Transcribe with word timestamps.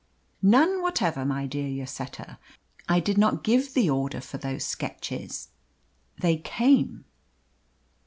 "None 0.41 0.81
whatever, 0.81 1.23
my 1.25 1.45
dear 1.45 1.69
Lloseta. 1.69 2.39
I 2.89 2.99
did 2.99 3.19
not 3.19 3.43
give 3.43 3.75
the 3.75 3.91
order 3.91 4.19
for 4.19 4.39
those 4.39 4.65
sketches 4.65 5.49
they 6.17 6.37
came." 6.37 7.05